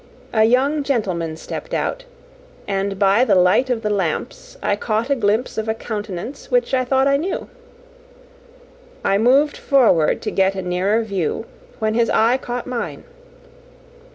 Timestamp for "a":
0.33-0.45, 5.11-5.15, 5.69-5.75, 10.55-10.63